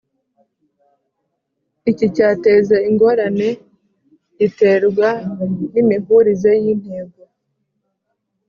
Iki 1.91 2.05
cyateza 2.15 2.75
ingorane 2.89 3.49
giterwa 4.37 5.09
n 5.73 5.73
imihurize 5.81 6.51
y 6.63 6.65
intego 6.73 7.21